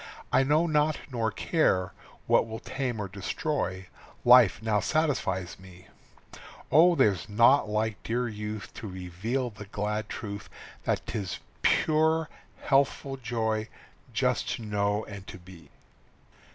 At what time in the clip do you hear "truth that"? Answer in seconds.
10.09-11.05